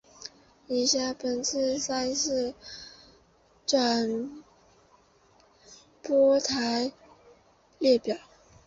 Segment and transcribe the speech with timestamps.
[0.65, 2.55] 以下为本次赛事
[3.67, 4.43] 转
[6.01, 6.91] 播台
[7.77, 8.17] 列表。